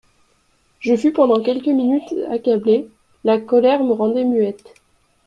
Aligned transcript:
Je 0.79 0.95
fus 0.95 1.13
pendant 1.13 1.43
quelques 1.43 1.67
minutes 1.67 2.11
accablée; 2.31 2.89
la 3.23 3.39
colère 3.39 3.83
me 3.83 3.93
rendait 3.93 4.25
muette. 4.25 4.73